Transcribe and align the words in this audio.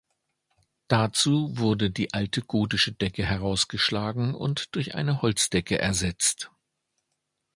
Dazu 0.87 1.59
wurde 1.59 1.91
die 1.91 2.11
alte 2.11 2.41
gotische 2.41 2.91
Decke 2.91 3.23
herausgeschlagen 3.23 4.33
und 4.33 4.73
durch 4.73 4.95
eine 4.95 5.21
Holzdecke 5.21 5.77
ersetzt. 5.77 6.49